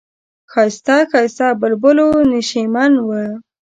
د 0.03 0.03
ښایسته 0.51 0.95
ښایسته 1.11 1.47
بلبلو 1.61 2.09
نشیمن 2.31 2.91
و. 3.07 3.09